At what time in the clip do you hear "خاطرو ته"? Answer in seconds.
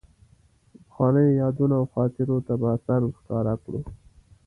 1.93-2.53